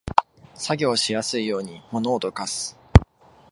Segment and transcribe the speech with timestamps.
[0.55, 2.75] 作業しやすいように物をどかす